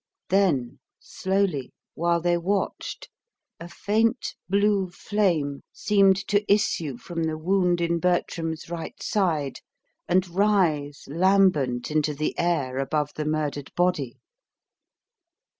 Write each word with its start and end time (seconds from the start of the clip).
Then 0.29 0.79
slowly, 0.99 1.71
while 1.93 2.21
they 2.21 2.35
watched, 2.35 3.07
a 3.59 3.67
faint 3.69 4.33
blue 4.49 4.89
flame 4.89 5.61
seemed 5.71 6.15
to 6.27 6.43
issue 6.51 6.97
from 6.97 7.21
the 7.25 7.37
wound 7.37 7.79
in 7.81 7.99
Bertram's 7.99 8.67
right 8.67 8.99
side 9.03 9.59
and 10.07 10.27
rise 10.27 11.03
lambent 11.05 11.91
into 11.91 12.15
the 12.15 12.33
air 12.39 12.79
above 12.79 13.11
the 13.13 13.25
murdered 13.25 13.71
body. 13.75 14.17